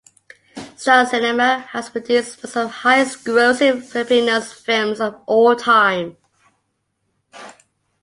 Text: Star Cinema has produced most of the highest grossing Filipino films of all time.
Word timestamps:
Star 0.77 1.05
Cinema 1.05 1.59
has 1.73 1.91
produced 1.91 2.43
most 2.43 2.55
of 2.55 2.63
the 2.63 2.67
highest 2.69 3.23
grossing 3.23 3.83
Filipino 3.83 4.41
films 4.41 4.99
of 4.99 5.21
all 5.27 5.55
time. 5.55 6.17